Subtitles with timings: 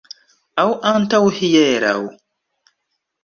[0.63, 1.93] Aŭ antaŭhieraŭ.